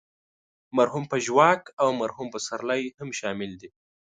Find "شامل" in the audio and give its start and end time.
3.19-3.51